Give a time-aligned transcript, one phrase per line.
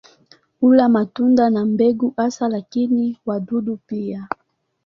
[0.61, 4.27] Hula matunda na mbegu hasa lakini wadudu pia.